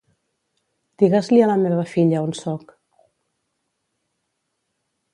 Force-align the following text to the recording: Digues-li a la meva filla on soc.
Digues-li 1.03 1.43
a 1.43 1.51
la 1.51 1.59
meva 1.65 1.85
filla 1.93 2.23
on 2.31 2.35
soc. 2.41 2.75